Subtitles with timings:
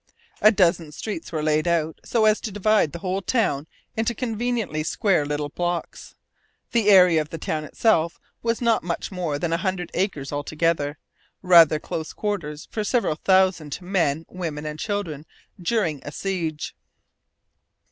[0.41, 4.81] A dozen streets were laid out, so as to divide the whole town into conveniently
[4.81, 6.15] square little blocks.
[6.71, 10.97] The area of the town itself was not much more than a hundred acres altogether
[11.43, 15.27] rather close quarters for several thousand men, women, and children
[15.61, 16.73] during a siege.